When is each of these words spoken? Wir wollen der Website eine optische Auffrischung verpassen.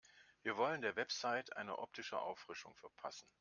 Wir 0.41 0.57
wollen 0.57 0.81
der 0.81 0.95
Website 0.95 1.55
eine 1.55 1.77
optische 1.77 2.19
Auffrischung 2.19 2.75
verpassen. 2.75 3.29